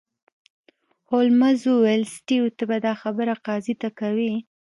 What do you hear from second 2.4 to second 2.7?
ته